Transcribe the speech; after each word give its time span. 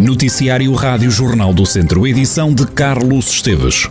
Noticiário 0.00 0.72
Rádio 0.72 1.10
Jornal 1.10 1.52
do 1.52 1.66
Centro, 1.66 2.06
edição 2.06 2.54
de 2.54 2.66
Carlos 2.72 3.28
Esteves. 3.34 3.86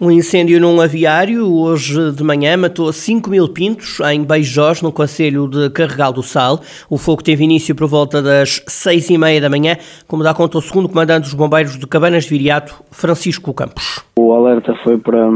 Um 0.00 0.12
incêndio 0.12 0.60
num 0.60 0.80
aviário 0.80 1.52
hoje 1.52 2.12
de 2.12 2.22
manhã 2.22 2.56
matou 2.56 2.92
5 2.92 3.28
mil 3.28 3.48
pintos 3.48 3.98
em 4.00 4.22
Beijós, 4.22 4.80
no 4.80 4.92
Conselho 4.92 5.48
de 5.48 5.68
Carregal 5.70 6.12
do 6.12 6.22
Sal. 6.22 6.60
O 6.88 6.96
fogo 6.96 7.20
teve 7.20 7.42
início 7.42 7.74
por 7.74 7.88
volta 7.88 8.22
das 8.22 8.62
6 8.68 9.10
e 9.10 9.18
meia 9.18 9.40
da 9.40 9.50
manhã, 9.50 9.76
como 10.06 10.22
dá 10.22 10.32
conta 10.32 10.58
o 10.58 10.62
segundo 10.62 10.88
comandante 10.88 11.24
dos 11.24 11.34
bombeiros 11.34 11.76
de 11.76 11.86
Cabanas 11.88 12.24
de 12.24 12.30
Viriato, 12.30 12.80
Francisco 12.92 13.52
Campos. 13.52 14.04
O 14.16 14.32
alerta 14.32 14.72
foi 14.84 14.98
para, 14.98 15.28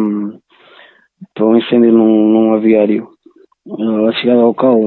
para 1.35 1.45
um 1.45 1.57
incêndio 1.57 1.91
num, 1.91 2.29
num 2.29 2.55
aviário. 2.55 3.09
À 3.69 4.13
chegada 4.13 4.41
ao 4.41 4.47
local, 4.47 4.79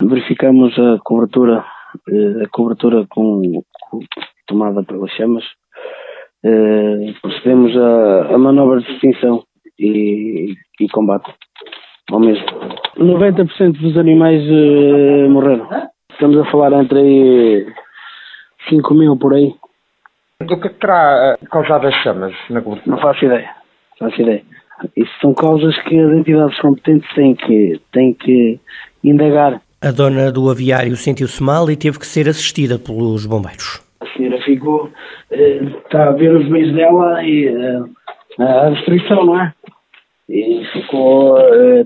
verificamos 0.00 0.76
a 0.78 0.98
cobertura, 1.02 1.64
eh, 2.08 2.44
a 2.44 2.48
cobertura 2.48 3.06
com, 3.08 3.62
com 3.90 4.00
tomada 4.46 4.82
pelas 4.82 5.10
chamas. 5.12 5.44
Uh, 6.42 7.12
procedemos 7.20 7.76
a, 7.76 8.34
a 8.34 8.38
manobras 8.38 8.82
de 8.84 8.92
extinção 8.92 9.44
e, 9.78 10.54
e, 10.80 10.88
combate 10.88 11.30
ao 12.10 12.18
mesmo. 12.18 12.46
90% 12.96 13.78
dos 13.78 13.98
animais 13.98 14.42
uh, 14.44 15.28
morreram. 15.28 15.68
Estamos 16.10 16.38
a 16.38 16.50
falar 16.50 16.72
entre 16.82 17.66
5 18.70 18.94
mil 18.94 19.18
por 19.18 19.34
aí. 19.34 19.54
Do 20.40 20.58
que 20.58 20.70
terá 20.70 21.36
causado 21.50 21.86
as 21.86 21.94
chamas 21.96 22.34
na 22.48 22.62
cobertura? 22.62 22.96
Não 22.96 23.02
faço 23.02 23.24
ideia. 23.26 23.50
Não 24.00 24.08
faço 24.08 24.22
ideia. 24.22 24.42
Isso 24.96 25.12
são 25.20 25.34
causas 25.34 25.76
que 25.82 25.98
as 25.98 26.12
entidades 26.12 26.58
competentes 26.60 27.12
têm 27.14 27.34
que, 27.34 27.80
têm 27.92 28.14
que 28.14 28.58
indagar. 29.04 29.60
A 29.82 29.90
dona 29.92 30.30
do 30.30 30.50
aviário 30.50 30.94
sentiu-se 30.94 31.42
mal 31.42 31.70
e 31.70 31.74
teve 31.74 31.98
que 31.98 32.06
ser 32.06 32.28
assistida 32.28 32.78
pelos 32.78 33.24
bombeiros. 33.24 33.80
A 34.00 34.06
senhora 34.08 34.38
ficou, 34.42 34.90
está 35.30 36.08
a 36.08 36.12
ver 36.12 36.36
os 36.36 36.46
meios 36.50 36.74
dela 36.74 37.24
e 37.24 37.48
a 38.38 38.68
restrição, 38.68 39.24
não 39.24 39.40
é? 39.40 39.54
E 40.28 40.62
ficou 40.74 41.34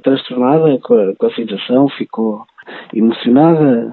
transtornada 0.02 0.76
com 0.80 1.26
a, 1.26 1.34
situação, 1.36 1.88
ficou 1.90 2.44
emocionada, 2.92 3.92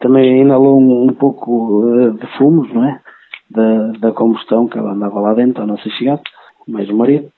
também 0.00 0.40
inalou 0.40 0.80
um, 0.80 1.04
um 1.04 1.14
pouco 1.14 1.84
de 2.18 2.26
fumos, 2.38 2.74
não 2.74 2.84
é? 2.86 3.00
Da, 3.48 3.92
da 4.00 4.12
combustão 4.12 4.66
que 4.66 4.76
ela 4.76 4.90
andava 4.90 5.20
lá 5.20 5.34
dentro, 5.34 5.62
a 5.62 5.66
nossa 5.66 5.88
chegada, 5.90 6.22
mais 6.66 6.88
o 6.90 6.96
marido. 6.96 7.30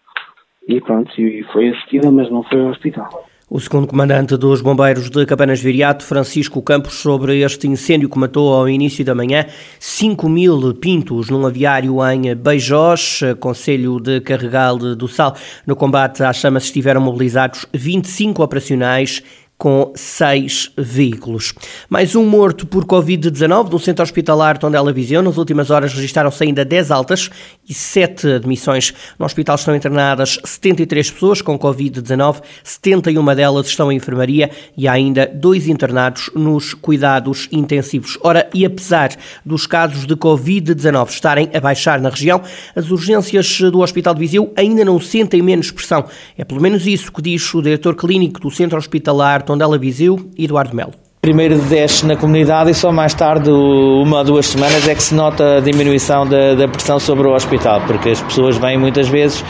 E 0.67 0.81
pronto, 0.81 1.13
e 1.21 1.43
foi 1.53 1.69
assistida, 1.69 2.11
mas 2.11 2.31
não 2.31 2.43
foi 2.43 2.59
ao 2.59 2.69
hospital. 2.69 3.32
O 3.55 3.61
segundo 3.61 3.87
comandante 3.87 4.35
dos 4.39 4.63
bombeiros 4.63 5.11
de 5.11 5.27
Cabanas 5.27 5.61
Viriato, 5.61 6.07
Francisco 6.07 6.63
Campos, 6.63 6.95
sobre 6.95 7.43
este 7.43 7.69
incêndio 7.69 8.09
que 8.09 8.19
matou 8.19 8.51
ao 8.51 8.67
início 8.67 9.05
da 9.05 9.15
manhã 9.15 9.45
5 9.79 10.27
mil 10.27 10.73
pintos 10.73 11.29
num 11.29 11.45
aviário 11.45 11.99
em 12.11 12.35
Beijós, 12.35 13.21
Conselho 13.39 14.01
de 14.01 14.23
Carregal 14.23 14.79
do 14.79 15.07
Sal. 15.07 15.37
No 15.67 15.77
combate 15.77 16.23
às 16.23 16.39
chamas 16.39 16.65
estiveram 16.65 17.03
mobilizados 17.03 17.67
25 17.75 18.43
operacionais 18.43 19.23
com 19.63 19.93
seis 19.95 20.73
veículos. 20.77 21.55
Mais 21.89 22.17
um 22.17 22.27
morto 22.27 22.67
por 22.67 22.85
Covid-19 22.85 23.71
no 23.71 23.79
centro 23.79 24.03
hospitalar 24.03 24.59
Tondela 24.59 24.93
Viseu. 24.93 25.23
Nas 25.23 25.39
últimas 25.39 25.71
horas 25.71 25.95
registaram-se 25.95 26.43
ainda 26.43 26.65
10 26.65 26.91
altas 26.91 27.31
e 27.69 27.73
7 27.73 28.27
admissões. 28.27 28.93
No 29.17 29.25
hospital 29.25 29.55
estão 29.55 29.77
internadas 29.77 30.41
73 30.45 31.13
pessoas 31.13 31.41
com 31.41 31.57
Covid-19, 31.57 32.43
71 32.65 33.25
delas 33.37 33.69
estão 33.69 33.93
em 33.93 33.99
enfermaria 33.99 34.51
e 34.77 34.89
há 34.89 34.95
ainda 34.95 35.31
dois 35.33 35.69
internados 35.69 36.29
nos 36.35 36.75
cuidados 36.75 37.49
intensivos. 37.53 38.19
Ora, 38.21 38.51
e 38.53 38.67
apesar 38.67 39.11
dos 39.47 39.65
casos 39.65 40.07
de 40.07 40.17
Covid-19 40.17 41.09
estarem 41.09 41.49
a 41.55 41.61
baixar 41.61 42.01
na 42.01 42.09
região, 42.09 42.43
as 42.75 42.91
urgências 42.91 43.61
do 43.61 43.79
Hospital 43.79 44.15
de 44.15 44.21
Viseu 44.23 44.53
ainda 44.57 44.85
não 44.85 44.99
sentem 44.99 45.41
menos 45.41 45.71
pressão. 45.71 46.05
É 46.37 46.45
pelo 46.45 46.61
menos 46.61 46.85
isso 46.85 47.13
que 47.13 47.23
diz 47.23 47.55
o 47.55 47.63
diretor 47.63 47.95
clínico 47.95 48.41
do 48.41 48.51
centro 48.51 48.77
hospitalar 48.77 49.52
Tondela 49.53 49.77
Viseu, 49.77 50.31
Eduardo 50.39 50.75
Melo. 50.75 50.95
Primeiro 51.25 51.57
desce 51.57 52.05
na 52.05 52.17
comunidade 52.17 52.73
e 52.73 52.75
só 52.75 52.91
mais 52.91 53.15
tarde, 53.15 53.49
uma 53.49 54.19
ou 54.19 54.25
duas 54.25 54.47
semanas, 54.47 54.89
é 54.89 54.93
que 54.93 55.01
se 55.05 55.15
nota 55.15 55.59
a 55.59 55.61
diminuição 55.61 56.27
da, 56.27 56.57
da 56.57 56.67
pressão 56.67 56.99
sobre 56.99 57.29
o 57.29 57.33
hospital, 57.33 57.81
porque 57.87 58.09
as 58.09 58.21
pessoas 58.21 58.57
vêm 58.57 58.77
muitas 58.77 59.09
vezes 59.09 59.45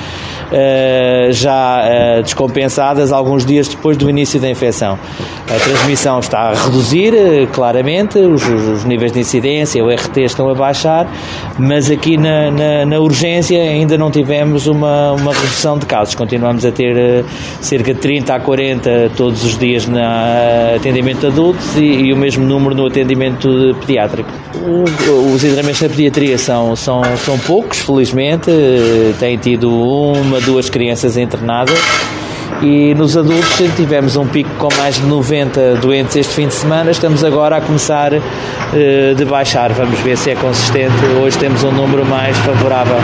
Uh, 0.53 1.33
já 1.33 1.81
uh, 1.81 2.23
descompensadas 2.23 3.11
alguns 3.11 3.47
dias 3.47 3.69
depois 3.69 3.97
do 3.97 4.11
início 4.11 4.39
da 4.39 4.51
infecção. 4.51 4.99
A 5.47 5.59
transmissão 5.65 6.19
está 6.19 6.51
a 6.51 6.53
reduzir, 6.53 7.15
uh, 7.15 7.47
claramente, 7.47 8.19
os, 8.19 8.47
os, 8.47 8.85
níveis 8.85 9.13
de 9.13 9.21
incidência, 9.21 9.83
o 9.83 9.89
RT 9.89 10.19
estão 10.19 10.51
a 10.51 10.55
baixar, 10.55 11.11
mas 11.59 11.91
aqui 11.91 12.19
na, 12.19 12.51
na, 12.51 12.85
na 12.85 12.99
urgência 13.01 13.63
ainda 13.63 13.97
não 13.97 14.11
tivemos 14.11 14.67
uma, 14.67 15.13
uma, 15.13 15.33
redução 15.33 15.79
de 15.79 15.87
casos. 15.87 16.15
Continuamos 16.15 16.67
a 16.67 16.71
ter 16.71 17.25
cerca 17.63 17.95
de 17.95 18.01
30 18.01 18.35
a 18.35 18.39
40 18.39 19.13
todos 19.17 19.43
os 19.45 19.57
dias 19.57 19.87
no 19.87 19.99
atendimento 20.77 21.21
de 21.21 21.27
e, 21.77 21.81
e, 21.81 22.13
o 22.13 22.17
mesmo 22.17 22.45
número 22.45 22.75
no 22.75 22.87
atendimento 22.87 23.77
pediátrico. 23.81 24.31
Os 25.35 25.45
internamentos 25.45 25.81
na 25.81 25.89
pediatria 25.89 26.39
são, 26.39 26.77
são, 26.77 27.03
são 27.17 27.39
poucos, 27.39 27.81
felizmente, 27.81 28.51
têm 29.19 29.37
tido 29.37 29.71
uma 29.71 30.41
duas 30.41 30.69
crianças 30.71 31.17
internadas 31.17 31.79
e 32.63 32.95
nos 32.95 33.17
adultos 33.17 33.57
tivemos 33.77 34.17
um 34.17 34.27
pico 34.27 34.51
com 34.59 34.69
mais 34.77 34.97
de 34.97 35.07
90 35.07 35.77
doentes 35.77 36.15
este 36.17 36.33
fim 36.33 36.47
de 36.47 36.55
semana, 36.55 36.91
estamos 36.91 37.25
agora 37.25 37.57
a 37.57 37.61
começar 37.61 38.13
uh, 38.13 39.15
de 39.17 39.25
baixar, 39.25 39.73
vamos 39.73 39.99
ver 40.01 40.17
se 40.17 40.31
é 40.31 40.37
consistente, 40.37 40.95
hoje 41.21 41.37
temos 41.39 41.65
um 41.65 41.73
número 41.73 42.05
mais 42.07 42.37
favorável 42.39 42.99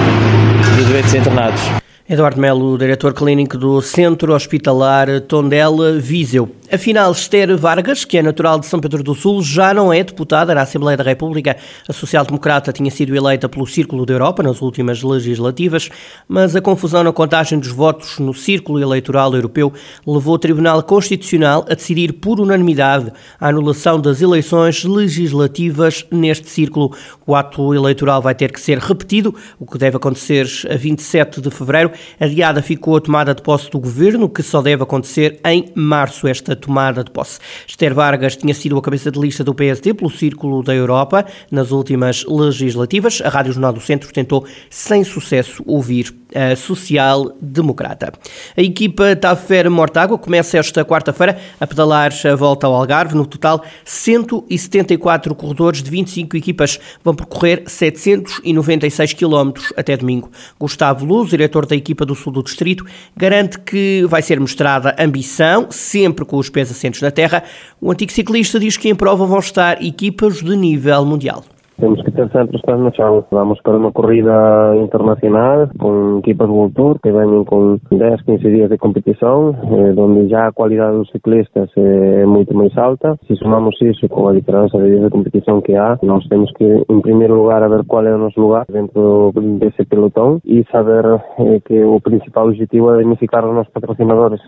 de 0.76 0.84
doentes 0.84 1.14
internados. 1.14 1.60
Eduardo 2.08 2.40
Melo, 2.40 2.78
diretor 2.78 3.12
clínico 3.12 3.58
do 3.58 3.82
Centro 3.82 4.32
Hospitalar 4.32 5.20
Tondela 5.22 5.98
Viseu. 5.98 6.48
Afinal, 6.70 7.10
Esther 7.12 7.56
Vargas, 7.56 8.04
que 8.04 8.18
é 8.18 8.22
natural 8.22 8.60
de 8.60 8.66
São 8.66 8.78
Pedro 8.78 9.02
do 9.02 9.14
Sul, 9.14 9.42
já 9.42 9.72
não 9.72 9.90
é 9.90 10.04
deputada 10.04 10.54
na 10.54 10.60
Assembleia 10.60 10.98
da 10.98 11.02
República. 11.02 11.56
A 11.88 11.94
social-democrata 11.94 12.74
tinha 12.74 12.90
sido 12.90 13.16
eleita 13.16 13.48
pelo 13.48 13.66
Círculo 13.66 14.04
da 14.04 14.12
Europa 14.12 14.42
nas 14.42 14.60
últimas 14.60 15.02
legislativas, 15.02 15.88
mas 16.28 16.54
a 16.54 16.60
confusão 16.60 17.02
na 17.02 17.10
contagem 17.10 17.58
dos 17.58 17.70
votos 17.70 18.18
no 18.18 18.34
Círculo 18.34 18.78
Eleitoral 18.78 19.34
Europeu 19.34 19.72
levou 20.06 20.34
o 20.34 20.38
Tribunal 20.38 20.82
Constitucional 20.82 21.64
a 21.70 21.74
decidir 21.74 22.12
por 22.12 22.38
unanimidade 22.38 23.10
a 23.40 23.48
anulação 23.48 23.98
das 23.98 24.20
eleições 24.20 24.84
legislativas 24.84 26.04
neste 26.10 26.50
círculo. 26.50 26.94
O 27.26 27.34
ato 27.34 27.72
eleitoral 27.72 28.20
vai 28.20 28.34
ter 28.34 28.52
que 28.52 28.60
ser 28.60 28.76
repetido, 28.76 29.34
o 29.58 29.64
que 29.64 29.78
deve 29.78 29.96
acontecer 29.96 30.46
a 30.70 30.76
27 30.76 31.40
de 31.40 31.50
fevereiro. 31.50 31.92
Adiada 32.20 32.60
ficou 32.60 32.98
a 32.98 33.00
tomada 33.00 33.34
de 33.34 33.40
posse 33.40 33.70
do 33.70 33.80
governo, 33.80 34.28
que 34.28 34.42
só 34.42 34.60
deve 34.60 34.82
acontecer 34.82 35.40
em 35.46 35.72
março. 35.74 36.28
Esta 36.28 36.57
tomada 36.58 37.02
de 37.02 37.10
posse. 37.10 37.38
Esther 37.66 37.94
Vargas 37.94 38.36
tinha 38.36 38.52
sido 38.52 38.76
a 38.76 38.82
cabeça 38.82 39.10
de 39.10 39.18
lista 39.18 39.42
do 39.42 39.54
PSD 39.54 39.94
pelo 39.94 40.10
Círculo 40.10 40.62
da 40.62 40.74
Europa 40.74 41.24
nas 41.50 41.70
últimas 41.70 42.24
legislativas. 42.24 43.22
A 43.24 43.28
Rádio 43.28 43.52
Jornal 43.52 43.72
do 43.72 43.80
Centro 43.80 44.12
tentou, 44.12 44.46
sem 44.68 45.04
sucesso, 45.04 45.62
ouvir 45.66 46.14
a 46.34 46.54
social-democrata. 46.54 48.12
A 48.56 48.60
equipa 48.60 49.16
Tafer 49.16 49.70
Mortágua 49.70 50.18
começa 50.18 50.58
esta 50.58 50.84
quarta-feira 50.84 51.38
a 51.58 51.66
pedalar 51.66 52.12
a 52.26 52.34
volta 52.34 52.66
ao 52.66 52.74
Algarve. 52.74 53.14
No 53.14 53.26
total, 53.26 53.64
174 53.84 55.34
corredores 55.34 55.82
de 55.82 55.90
25 55.90 56.36
equipas 56.36 56.78
vão 57.02 57.14
percorrer 57.14 57.62
796 57.66 59.12
quilómetros 59.14 59.72
até 59.76 59.96
domingo. 59.96 60.30
Gustavo 60.58 61.04
Luz, 61.04 61.30
diretor 61.30 61.64
da 61.66 61.76
equipa 61.76 62.04
do 62.04 62.14
Sul 62.14 62.32
do 62.32 62.42
Distrito, 62.42 62.84
garante 63.16 63.58
que 63.58 64.04
vai 64.08 64.22
ser 64.22 64.38
mostrada 64.38 64.94
ambição, 64.98 65.68
sempre 65.70 66.24
com 66.24 66.36
os 66.36 66.47
pés 66.50 66.70
assentos 66.70 67.02
na 67.02 67.10
terra. 67.10 67.42
O 67.80 67.90
antigo 67.90 68.12
ciclista 68.12 68.58
diz 68.58 68.76
que 68.76 68.88
em 68.88 68.94
prova 68.94 69.26
vão 69.26 69.38
estar 69.38 69.82
equipas 69.82 70.42
de 70.42 70.56
nível 70.56 71.04
mundial. 71.04 71.44
Temos 71.80 72.02
que 72.02 72.10
ter 72.10 72.28
sempre 72.30 72.56
os 72.56 72.62
pés 72.62 72.78
no 72.80 72.92
chão. 72.92 73.24
Vamos 73.30 73.60
para 73.62 73.76
uma 73.76 73.92
corrida 73.92 74.74
internacional 74.82 75.68
com 75.78 76.18
equipa 76.18 76.44
de 76.44 76.50
voltor 76.50 76.98
que 77.00 77.12
vêm 77.12 77.44
com 77.44 77.78
10, 77.92 78.22
15 78.22 78.42
dias 78.42 78.68
de 78.68 78.76
competição, 78.78 79.54
eh, 79.62 79.94
onde 79.96 80.28
já 80.28 80.48
a 80.48 80.52
qualidade 80.52 80.96
dos 80.96 81.08
ciclistas 81.10 81.70
é 81.76 82.26
muito 82.26 82.52
mais 82.52 82.76
alta. 82.76 83.16
Se 83.28 83.36
somamos 83.36 83.80
isso 83.80 84.08
com 84.08 84.26
a 84.26 84.32
diferença 84.32 84.76
de 84.76 84.88
dias 84.88 85.04
de 85.04 85.10
competição 85.10 85.60
que 85.60 85.76
há, 85.76 85.96
nós 86.02 86.26
temos 86.26 86.50
que, 86.54 86.64
em 86.64 87.00
primeiro 87.00 87.36
lugar, 87.36 87.68
ver 87.68 87.84
qual 87.84 88.04
é 88.04 88.12
o 88.12 88.18
nosso 88.18 88.40
lugar 88.40 88.66
dentro 88.68 89.32
desse 89.60 89.84
pelotão 89.84 90.40
e 90.44 90.64
saber 90.72 91.04
eh, 91.38 91.60
que 91.64 91.84
o 91.84 92.00
principal 92.00 92.48
objetivo 92.48 92.92
é 92.92 92.98
dignificar 92.98 93.46
os 93.46 93.54
nossos 93.54 93.72
patrocinadores. 93.72 94.40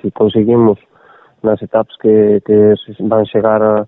Se 0.00 0.10
conseguimos 0.12 0.78
nas 1.42 1.60
etapas 1.62 1.96
que, 1.96 2.40
que 2.44 2.74
vão 3.00 3.24
chegar 3.26 3.62
a 3.62 3.86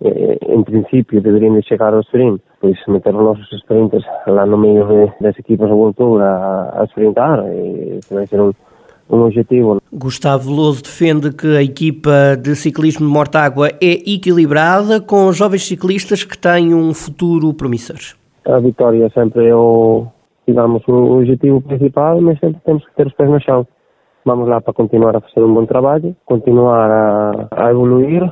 eh, 0.00 0.38
en 0.48 0.64
principio 0.64 1.22
deberían 1.22 1.54
de 1.54 1.62
chegar 1.62 1.94
ao 1.94 2.00
sprint, 2.00 2.42
pois 2.60 2.76
meter 2.88 3.14
os 3.14 3.22
nosos 3.22 3.48
sprinters 3.52 4.04
lá 4.26 4.44
no 4.44 4.58
meio 4.58 4.86
de, 4.86 5.12
das 5.20 5.38
equipas 5.38 5.68
de 5.68 5.74
voltura 5.74 6.24
a, 6.24 6.82
a 6.82 6.84
sprintar, 6.86 7.44
e 7.52 8.00
vai 8.10 8.26
ser 8.26 8.40
un, 8.40 8.52
um 9.08 9.22
objetivo. 9.22 9.80
Gustavo 9.92 10.50
Veloso 10.50 10.82
defende 10.82 11.32
que 11.32 11.56
a 11.56 11.62
equipa 11.62 12.36
de 12.36 12.56
ciclismo 12.56 13.06
de 13.06 13.12
Mortágua 13.12 13.68
é 13.80 13.92
equilibrada, 14.10 15.00
com 15.00 15.32
jovens 15.32 15.66
ciclistas 15.66 16.24
que 16.24 16.36
têm 16.36 16.74
um 16.74 16.92
futuro 16.92 17.54
promissor. 17.54 17.98
A 18.46 18.58
vitória 18.58 19.08
sempre 19.14 19.46
é 19.46 19.54
o, 19.54 20.06
digamos, 20.46 20.82
o 20.88 21.18
objetivo 21.18 21.60
principal, 21.60 22.20
mas 22.20 22.38
sempre 22.40 22.60
temos 22.64 22.84
que 22.84 22.94
ter 22.94 23.06
os 23.06 23.14
pés 23.14 23.30
no 23.30 23.40
chão. 23.40 23.66
Vamos 24.24 24.48
lá 24.48 24.60
para 24.60 24.72
continuar 24.72 25.16
a 25.16 25.20
fazer 25.20 25.44
um 25.44 25.52
bom 25.52 25.66
trabalho, 25.66 26.16
continuar 26.24 26.90
a, 26.90 27.48
a 27.50 27.70
evoluir 27.70 28.22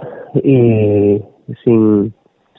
e 0.43 1.23
sim, 1.63 2.11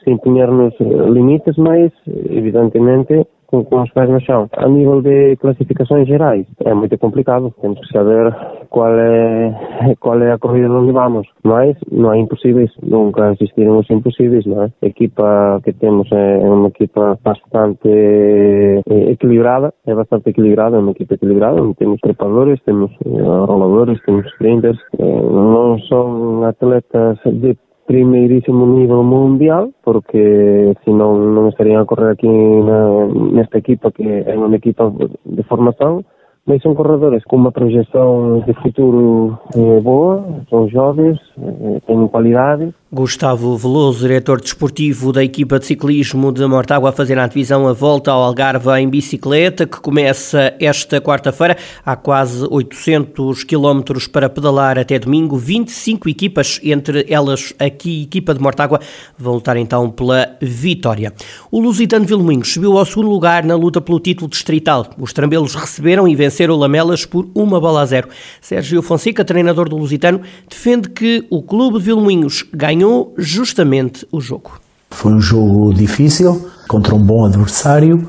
sem 0.04 0.16
punhar-nos 0.18 0.72
limites, 0.78 1.56
mas 1.56 1.90
evidentemente 2.06 3.26
com, 3.54 3.64
com 3.64 3.82
os 3.82 3.90
pés 3.92 4.10
no 4.10 4.20
chão. 4.20 4.48
A 4.56 4.68
nível 4.68 5.00
de 5.02 5.36
classificações 5.36 6.08
gerais, 6.08 6.46
é 6.64 6.74
muito 6.74 6.98
complicado. 6.98 7.54
Temos 7.60 7.78
que 7.80 7.92
saber 7.92 8.34
qual 8.70 8.92
é, 8.98 9.94
qual 10.00 10.20
é 10.20 10.32
a 10.32 10.38
corrida 10.38 10.70
onde 10.72 10.92
vamos. 10.92 11.26
Mas 11.44 11.76
não 11.90 12.12
é 12.12 12.18
impossíveis, 12.18 12.70
nunca 12.82 13.32
existiram 13.32 13.78
os 13.78 13.90
impossíveis, 13.90 14.44
não 14.46 14.64
é? 14.64 14.72
A 14.82 14.86
equipa 14.86 15.60
que 15.64 15.72
temos 15.72 16.10
é 16.12 16.38
uma 16.38 16.68
equipa 16.68 17.18
bastante 17.22 17.88
eh, 17.88 19.10
equilibrada, 19.10 19.72
é 19.86 19.94
bastante 19.94 20.30
equilibrada, 20.30 20.76
é 20.76 20.80
uma 20.80 20.90
equipa 20.92 21.14
equilibrada, 21.14 21.60
temos 21.78 22.00
trepadores, 22.00 22.60
temos 22.64 22.90
eh, 23.04 23.22
roladores, 23.22 24.00
temos 24.04 24.26
sprinters, 24.32 24.78
eh, 24.98 25.04
não 25.04 25.78
são 25.80 26.44
atletas 26.44 27.18
de 27.26 27.56
primeirísimo 27.86 28.66
nível 28.66 29.02
mundial, 29.02 29.70
porque 29.82 30.74
senão 30.84 31.16
não 31.16 31.48
estariam 31.48 31.82
a 31.82 31.86
correr 31.86 32.12
aqui 32.12 32.28
na, 32.28 33.06
nesta 33.32 33.58
equipa, 33.58 33.92
que 33.92 34.02
é 34.02 34.34
uma 34.36 34.56
equipa 34.56 34.92
de 35.24 35.42
formação, 35.44 36.04
mas 36.46 36.60
são 36.62 36.74
corredores 36.74 37.24
com 37.24 37.36
uma 37.36 37.52
projeção 37.52 38.42
de 38.46 38.52
futuro 38.54 39.38
eh, 39.54 39.80
boa, 39.80 40.24
são 40.50 40.68
jovens, 40.68 41.18
eh, 41.38 41.80
têm 41.86 42.06
qualidade 42.08 42.74
Gustavo 42.94 43.56
Veloso, 43.56 44.06
diretor 44.06 44.40
desportivo 44.40 45.12
da 45.12 45.24
equipa 45.24 45.58
de 45.58 45.66
ciclismo 45.66 46.30
de 46.30 46.46
Mortágua, 46.46 46.90
a 46.90 46.92
fazer 46.92 47.16
na 47.16 47.26
divisão 47.26 47.66
a 47.66 47.72
volta 47.72 48.12
ao 48.12 48.22
Algarve 48.22 48.70
em 48.78 48.88
bicicleta, 48.88 49.66
que 49.66 49.80
começa 49.80 50.54
esta 50.60 51.00
quarta-feira. 51.00 51.56
Há 51.84 51.96
quase 51.96 52.46
800 52.48 53.42
quilómetros 53.42 54.06
para 54.06 54.28
pedalar 54.28 54.78
até 54.78 54.96
domingo. 54.96 55.36
25 55.36 56.08
equipas, 56.08 56.60
entre 56.62 57.04
elas 57.08 57.52
aqui, 57.58 58.04
equipa 58.04 58.32
de 58.32 58.40
Mortágua, 58.40 58.78
vão 59.18 59.34
lutar 59.34 59.56
então 59.56 59.90
pela 59.90 60.36
vitória. 60.40 61.12
O 61.50 61.60
Lusitano 61.60 62.06
Vilmoinhos 62.06 62.52
subiu 62.52 62.78
ao 62.78 62.86
segundo 62.86 63.10
lugar 63.10 63.42
na 63.44 63.56
luta 63.56 63.80
pelo 63.80 63.98
título 63.98 64.30
distrital. 64.30 64.86
Os 64.96 65.12
trambelos 65.12 65.56
receberam 65.56 66.06
e 66.06 66.14
venceram 66.14 66.54
Lamelas 66.54 67.04
por 67.04 67.28
uma 67.34 67.58
bola 67.58 67.82
a 67.82 67.86
zero. 67.86 68.08
Sérgio 68.40 68.80
Fonseca, 68.82 69.24
treinador 69.24 69.68
do 69.68 69.76
Lusitano, 69.76 70.20
defende 70.48 70.90
que 70.90 71.26
o 71.28 71.42
clube 71.42 71.80
de 71.80 71.86
Vilmoinhos 71.86 72.44
ganhou 72.54 72.83
ganhou 72.84 73.14
justamente 73.16 74.06
o 74.12 74.20
jogo. 74.20 74.60
Foi 74.90 75.12
um 75.12 75.20
jogo 75.20 75.72
difícil, 75.72 76.50
contra 76.68 76.94
um 76.94 77.02
bom 77.02 77.24
adversário, 77.24 78.08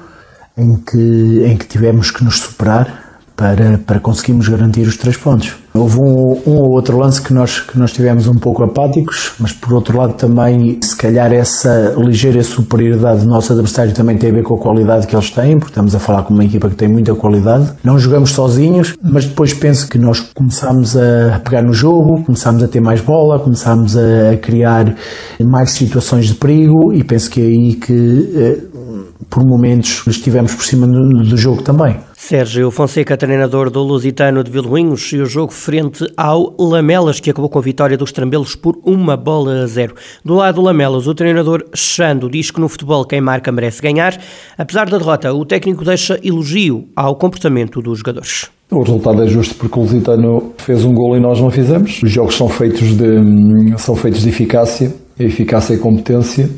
em 0.57 0.75
que, 0.75 1.43
em 1.45 1.57
que 1.57 1.65
tivemos 1.65 2.11
que 2.11 2.23
nos 2.23 2.39
superar 2.39 3.21
para, 3.35 3.77
para 3.79 3.99
conseguirmos 3.99 4.47
garantir 4.47 4.81
os 4.87 4.97
três 4.97 5.17
pontos. 5.17 5.55
Houve 5.75 5.99
um, 5.99 6.41
um, 6.47 6.57
ou 6.57 6.71
outro 6.71 6.97
lance 6.97 7.21
que 7.21 7.33
nós, 7.33 7.59
que 7.59 7.77
nós 7.77 7.91
tivemos 7.91 8.27
um 8.27 8.35
pouco 8.35 8.63
apáticos, 8.63 9.33
mas 9.39 9.51
por 9.51 9.73
outro 9.73 9.97
lado 9.97 10.13
também, 10.13 10.79
se 10.81 10.95
calhar 10.95 11.33
essa 11.33 11.93
ligeira 11.97 12.41
superioridade 12.43 13.21
do 13.21 13.27
nosso 13.27 13.51
adversário 13.51 13.93
também 13.93 14.17
tem 14.17 14.29
a 14.29 14.33
ver 14.33 14.43
com 14.43 14.55
a 14.55 14.57
qualidade 14.57 15.05
que 15.05 15.15
eles 15.15 15.29
têm, 15.29 15.57
porque 15.57 15.71
estamos 15.71 15.93
a 15.93 15.99
falar 15.99 16.23
com 16.23 16.33
uma 16.33 16.45
equipa 16.45 16.69
que 16.69 16.75
tem 16.75 16.87
muita 16.87 17.13
qualidade. 17.13 17.73
Não 17.83 17.99
jogamos 17.99 18.31
sozinhos, 18.31 18.95
mas 19.03 19.25
depois 19.25 19.53
penso 19.53 19.89
que 19.89 19.97
nós 19.97 20.19
começámos 20.19 20.95
a 20.95 21.39
pegar 21.43 21.61
no 21.61 21.73
jogo, 21.73 22.23
começámos 22.23 22.63
a 22.63 22.67
ter 22.67 22.79
mais 22.79 23.01
bola, 23.01 23.39
começámos 23.39 23.97
a 23.97 24.37
criar 24.41 24.95
mais 25.43 25.71
situações 25.71 26.27
de 26.27 26.35
perigo 26.35 26.93
e 26.93 27.03
penso 27.03 27.29
que 27.29 27.41
é 27.41 27.45
aí 27.45 27.73
que, 27.75 28.31
eh, 28.35 28.57
por 29.29 29.45
momentos, 29.45 30.03
estivemos 30.07 30.55
por 30.55 30.63
cima 30.63 30.87
do 30.87 31.35
jogo 31.35 31.61
também. 31.61 31.97
Sérgio 32.27 32.71
Fonseca, 32.71 33.15
treinador 33.15 33.69
do 33.69 33.83
Lusitano 33.83 34.43
de 34.43 34.49
Vilmoinhos, 34.49 35.13
e 35.13 35.17
o 35.17 35.27
jogo 35.27 35.53
frente 35.53 36.11
ao 36.17 36.55
Lamelas, 36.57 37.19
que 37.19 37.29
acabou 37.29 37.47
com 37.47 37.59
a 37.59 37.61
vitória 37.61 37.95
dos 37.95 38.11
Trambelos 38.11 38.55
por 38.55 38.79
uma 38.83 39.15
bola 39.15 39.61
a 39.61 39.67
zero. 39.67 39.93
Do 40.23 40.33
lado 40.33 40.55
do 40.55 40.61
Lamelas, 40.63 41.05
o 41.05 41.13
treinador 41.13 41.63
Xando 41.75 42.27
diz 42.27 42.49
que 42.49 42.59
no 42.59 42.67
futebol 42.67 43.05
quem 43.05 43.21
marca 43.21 43.51
merece 43.51 43.79
ganhar. 43.79 44.19
Apesar 44.57 44.89
da 44.89 44.97
derrota, 44.97 45.31
o 45.31 45.45
técnico 45.45 45.85
deixa 45.85 46.19
elogio 46.23 46.87
ao 46.95 47.15
comportamento 47.15 47.79
dos 47.79 47.99
jogadores. 47.99 48.49
O 48.71 48.81
resultado 48.81 49.21
é 49.21 49.27
justo 49.27 49.53
porque 49.53 49.77
o 49.77 49.83
Lusitano 49.83 50.51
fez 50.57 50.83
um 50.83 50.95
gol 50.95 51.15
e 51.15 51.19
nós 51.19 51.39
não 51.39 51.51
fizemos. 51.51 52.01
Os 52.01 52.09
jogos 52.09 52.35
são 52.35 52.49
feitos 52.49 52.97
de, 52.97 53.77
são 53.77 53.95
feitos 53.95 54.23
de 54.23 54.29
eficácia, 54.29 54.91
eficácia 55.19 55.75
e 55.75 55.77
competência. 55.77 56.49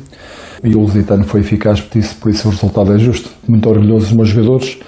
E 0.64 0.74
o 0.74 0.80
Lusitano 0.80 1.24
foi 1.24 1.40
eficaz, 1.40 1.78
por 1.82 1.98
isso, 1.98 2.16
por 2.16 2.30
isso 2.30 2.48
o 2.48 2.50
resultado 2.52 2.94
é 2.94 2.98
justo. 2.98 3.28
Muito 3.46 3.68
orgulhoso 3.68 4.06
dos 4.06 4.14
meus 4.14 4.28
jogadores 4.30 4.78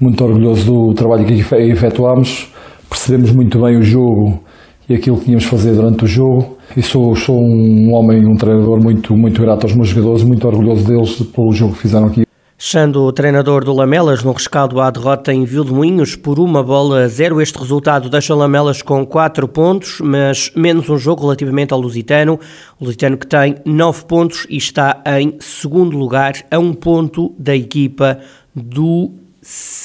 muito 0.00 0.24
orgulhoso 0.24 0.64
do 0.64 0.94
trabalho 0.94 1.26
que 1.26 1.34
efetuámos, 1.34 2.48
percebemos 2.88 3.32
muito 3.32 3.60
bem 3.60 3.76
o 3.76 3.82
jogo 3.82 4.42
e 4.88 4.94
aquilo 4.94 5.18
que 5.18 5.26
tínhamos 5.26 5.44
de 5.44 5.50
fazer 5.50 5.74
durante 5.74 6.04
o 6.04 6.06
jogo. 6.06 6.56
E 6.76 6.82
sou, 6.82 7.14
sou 7.14 7.36
um 7.36 7.92
homem, 7.92 8.26
um 8.26 8.36
treinador 8.36 8.82
muito, 8.82 9.14
muito 9.16 9.40
grato 9.42 9.64
aos 9.64 9.74
meus 9.74 9.88
jogadores, 9.88 10.24
muito 10.24 10.46
orgulhoso 10.46 10.86
deles 10.86 11.14
pelo 11.20 11.52
jogo 11.52 11.74
que 11.74 11.80
fizeram 11.80 12.06
aqui. 12.06 12.22
Xando, 12.62 13.04
o 13.04 13.12
treinador 13.12 13.64
do 13.64 13.72
Lamelas, 13.72 14.22
no 14.22 14.32
rescaldo 14.32 14.80
à 14.80 14.90
derrota 14.90 15.32
em 15.32 15.44
Vilmoinhos 15.44 16.14
por 16.14 16.38
uma 16.38 16.62
bola 16.62 17.04
a 17.04 17.08
zero. 17.08 17.40
Este 17.40 17.58
resultado 17.58 18.10
deixa 18.10 18.34
Lamelas 18.34 18.82
com 18.82 19.06
4 19.06 19.48
pontos, 19.48 19.98
mas 20.02 20.52
menos 20.54 20.90
um 20.90 20.98
jogo 20.98 21.22
relativamente 21.22 21.72
ao 21.72 21.80
Lusitano. 21.80 22.38
O 22.78 22.84
Lusitano 22.84 23.16
que 23.16 23.26
tem 23.26 23.56
9 23.64 24.04
pontos 24.04 24.46
e 24.50 24.58
está 24.58 25.02
em 25.06 25.36
segundo 25.40 25.96
lugar, 25.96 26.34
a 26.50 26.58
um 26.58 26.74
ponto 26.74 27.32
da 27.38 27.56
equipa 27.56 28.18
do 28.54 29.10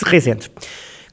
Rezende. 0.05 0.49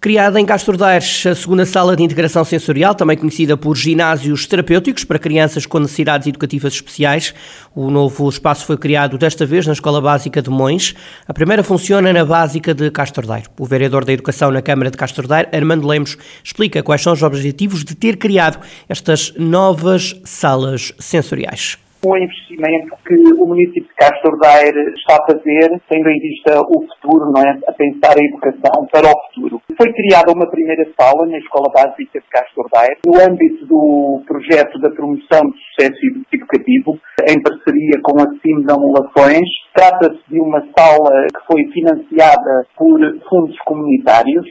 Criada 0.02 0.40
em 0.40 0.44
Castro 0.44 0.76
Daires, 0.76 1.24
a 1.26 1.32
segunda 1.32 1.64
sala 1.64 1.94
de 1.94 2.02
integração 2.02 2.44
sensorial, 2.44 2.92
também 2.92 3.16
conhecida 3.16 3.56
por 3.56 3.76
ginásios 3.76 4.48
terapêuticos 4.48 5.04
para 5.04 5.16
crianças 5.16 5.64
com 5.64 5.78
necessidades 5.78 6.26
educativas 6.26 6.72
especiais. 6.72 7.32
O 7.72 7.88
novo 7.88 8.28
espaço 8.28 8.66
foi 8.66 8.76
criado 8.76 9.16
desta 9.16 9.46
vez 9.46 9.64
na 9.64 9.74
Escola 9.74 10.00
Básica 10.00 10.42
de 10.42 10.50
Mões. 10.50 10.92
A 11.28 11.32
primeira 11.32 11.62
funciona 11.62 12.12
na 12.12 12.24
Básica 12.24 12.74
de 12.74 12.90
Castro 12.90 13.24
Daire. 13.24 13.46
O 13.56 13.64
vereador 13.64 14.04
da 14.04 14.12
Educação 14.12 14.50
na 14.50 14.60
Câmara 14.60 14.90
de 14.90 14.96
Castro 14.96 15.28
Daire, 15.28 15.48
Armando 15.52 15.86
Lemos, 15.86 16.18
explica 16.42 16.82
quais 16.82 17.00
são 17.00 17.12
os 17.12 17.22
objetivos 17.22 17.84
de 17.84 17.94
ter 17.94 18.16
criado 18.16 18.58
estas 18.88 19.32
novas 19.38 20.20
salas 20.24 20.92
sensoriais 20.98 21.78
o 22.04 22.16
investimento 22.16 22.96
que 23.06 23.14
o 23.38 23.46
município 23.46 23.84
de 23.84 23.94
Castro 23.94 24.36
Daire 24.38 24.92
está 24.96 25.16
a 25.16 25.26
fazer, 25.26 25.80
tendo 25.88 26.08
em 26.08 26.18
vista 26.18 26.60
o 26.60 26.82
futuro, 26.82 27.30
não 27.30 27.42
é? 27.42 27.58
a 27.66 27.72
pensar 27.72 28.18
a 28.18 28.24
educação 28.24 28.86
para 28.90 29.06
o 29.06 29.20
futuro. 29.26 29.62
Foi 29.76 29.92
criada 29.92 30.32
uma 30.32 30.50
primeira 30.50 30.84
sala 30.98 31.26
na 31.26 31.38
Escola 31.38 31.70
Básica 31.72 32.20
de 32.20 32.26
Castro 32.28 32.66
Daire, 32.72 32.98
no 33.06 33.14
âmbito 33.20 33.66
do 33.66 34.22
projeto 34.26 34.78
da 34.80 34.90
promoção 34.90 35.42
do 35.42 35.54
sucesso 35.56 35.98
educativo, 36.32 36.98
em 37.28 37.40
parceria 37.40 38.00
com 38.02 38.20
a 38.20 38.26
CIM 38.40 38.66
de 38.66 38.72
Amulações. 38.72 39.48
Trata-se 39.72 40.20
de 40.28 40.40
uma 40.40 40.60
sala 40.76 41.26
que 41.28 41.46
foi 41.46 41.64
financiada 41.72 42.66
por 42.76 42.98
fundos 43.28 43.56
comunitários 43.64 44.46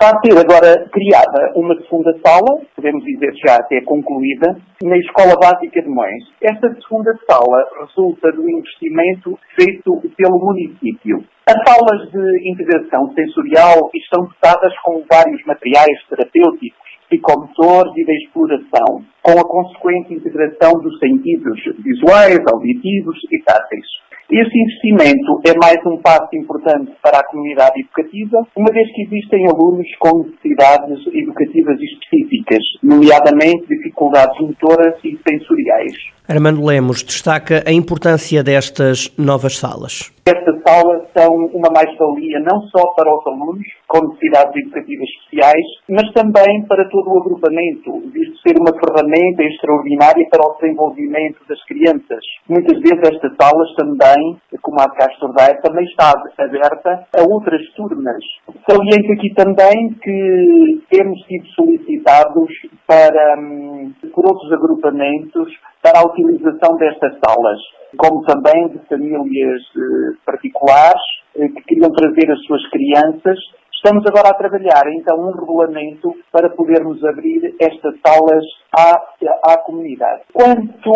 Ser 0.00 0.32
agora 0.32 0.88
criada 0.90 1.52
uma 1.54 1.76
segunda 1.82 2.10
sala, 2.24 2.62
podemos 2.74 3.04
dizer 3.04 3.34
já 3.44 3.56
até 3.56 3.82
concluída, 3.82 4.56
na 4.82 4.96
Escola 4.96 5.36
Básica 5.38 5.82
de 5.82 5.88
Mões. 5.88 6.24
Esta 6.40 6.74
segunda 6.80 7.12
sala 7.30 7.68
resulta 7.80 8.32
do 8.32 8.48
investimento 8.48 9.38
feito 9.54 10.00
pelo 10.16 10.38
município. 10.38 11.22
As 11.46 11.56
salas 11.66 12.10
de 12.10 12.50
integração 12.50 13.12
sensorial 13.12 13.90
estão 13.94 14.24
dotadas 14.24 14.72
com 14.82 15.04
vários 15.10 15.44
materiais 15.44 15.98
terapêuticos, 16.08 16.89
psicomotor 17.10 17.92
e 17.96 18.06
da 18.06 18.14
exploração, 18.14 19.04
com 19.20 19.32
a 19.32 19.44
consequente 19.44 20.14
integração 20.14 20.80
dos 20.80 20.96
sentidos 20.98 21.60
visuais, 21.84 22.38
auditivos 22.46 23.18
e 23.30 23.42
táteis. 23.42 23.86
Este 24.32 24.56
investimento 24.62 25.40
é 25.44 25.52
mais 25.60 25.84
um 25.84 26.00
passo 26.00 26.28
importante 26.34 26.92
para 27.02 27.18
a 27.18 27.26
comunidade 27.26 27.80
educativa, 27.80 28.46
uma 28.54 28.72
vez 28.72 28.86
que 28.94 29.02
existem 29.02 29.44
alunos 29.48 29.88
com 29.98 30.22
necessidades 30.22 31.04
educativas 31.12 31.76
específicas, 31.80 32.62
nomeadamente 32.80 33.66
dificuldades 33.66 34.38
motoras 34.40 34.94
e 35.02 35.18
sensoriais. 35.28 35.94
Armando 36.28 36.64
Lemos 36.64 37.02
destaca 37.02 37.64
a 37.66 37.72
importância 37.72 38.40
destas 38.44 39.12
novas 39.18 39.58
salas 39.58 40.12
Estas 40.26 40.60
salas 40.62 41.08
são 41.16 41.34
uma 41.54 41.70
mais-valia 41.72 42.40
não 42.40 42.60
só 42.68 42.92
para 42.94 43.12
os 43.12 43.26
alunos 43.26 43.66
com 43.88 44.06
necessidades 44.06 44.54
educativas 44.56 45.08
especiais, 45.08 45.66
mas 45.88 46.12
também 46.12 46.66
para 46.68 46.88
todo 46.88 47.10
o 47.10 47.20
agrupamento, 47.20 48.00
visto 48.12 48.36
ser 48.46 48.54
uma 48.60 48.72
ferramenta 48.72 49.42
extraordinária 49.42 50.26
para 50.30 50.46
o 50.46 50.54
desenvolvimento 50.60 51.40
das 51.48 51.62
crianças. 51.64 52.20
Muitas 52.48 52.78
vezes 52.80 53.00
estas 53.02 53.32
salas 53.40 53.74
também, 53.76 54.36
como 54.62 54.80
a 54.80 54.86
de 54.86 54.96
Castro 54.96 55.32
também 55.62 55.84
está 55.84 56.12
aberta 56.38 57.06
a 57.16 57.22
outras 57.22 57.62
turmas. 57.74 58.22
Saliento 58.68 59.12
aqui 59.12 59.32
também 59.34 59.94
que 60.02 60.82
temos 60.90 61.24
sido 61.26 61.46
solicitados 61.54 62.50
para, 62.86 63.36
hum, 63.38 63.92
por 64.12 64.26
outros 64.26 64.52
agrupamentos 64.52 65.50
para 65.82 66.00
a 66.00 66.04
utilização 66.04 66.76
destas 66.76 67.16
salas, 67.24 67.58
como 67.96 68.22
também 68.24 68.68
de 68.68 68.78
famílias 68.86 69.62
eh, 69.76 70.09
particulares 70.24 71.00
eh, 71.36 71.48
que 71.48 71.62
queriam 71.62 71.90
trazer 71.92 72.30
as 72.30 72.42
suas 72.44 72.62
crianças. 72.70 73.38
Estamos 73.82 74.04
agora 74.06 74.28
a 74.28 74.34
trabalhar 74.34 74.82
então 74.92 75.18
um 75.18 75.32
regulamento 75.32 76.14
para 76.30 76.50
podermos 76.50 77.02
abrir 77.02 77.54
estas 77.58 77.94
salas 78.06 78.44
à, 78.76 79.00
à 79.42 79.56
comunidade. 79.56 80.20
Quanto 80.34 80.92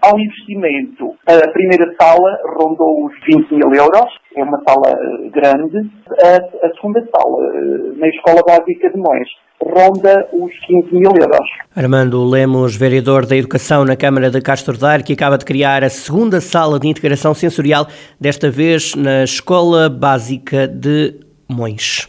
ao 0.00 0.18
investimento, 0.18 1.14
a 1.26 1.50
primeira 1.50 1.94
sala 2.00 2.38
rondou 2.58 3.04
os 3.04 3.12
20 3.30 3.52
mil 3.52 3.70
euros, 3.74 4.10
é 4.34 4.42
uma 4.42 4.62
sala 4.66 4.92
eh, 4.92 5.28
grande. 5.28 5.90
A, 6.22 6.66
a 6.66 6.70
segunda 6.76 7.06
sala, 7.14 7.52
na 7.98 8.08
Escola 8.08 8.40
Básica 8.46 8.88
de 8.88 8.96
Moés, 8.96 9.28
ronda 9.62 10.26
os 10.32 10.52
15 10.66 10.94
mil 10.94 11.10
euros. 11.20 11.46
Armando 11.76 12.24
Lemos, 12.24 12.74
vereador 12.76 13.26
da 13.26 13.36
Educação 13.36 13.84
na 13.84 13.94
Câmara 13.94 14.30
de 14.30 14.40
Castro 14.40 14.78
Daire, 14.78 15.04
que 15.04 15.12
acaba 15.12 15.36
de 15.36 15.44
criar 15.44 15.84
a 15.84 15.90
segunda 15.90 16.40
sala 16.40 16.80
de 16.80 16.88
integração 16.88 17.34
sensorial, 17.34 17.86
desta 18.18 18.50
vez 18.50 18.94
na 18.94 19.22
Escola 19.22 19.90
Básica 19.90 20.66
de 20.66 21.25
Mões. 21.48 22.08